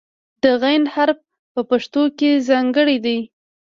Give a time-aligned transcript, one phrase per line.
[0.43, 0.63] د "غ"
[0.93, 1.19] حرف
[1.53, 3.17] په پښتو کې ځانګړی دی.